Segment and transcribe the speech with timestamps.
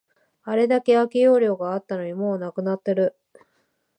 [0.41, 3.15] あれだけ空き容量があったのに、もうなくなっている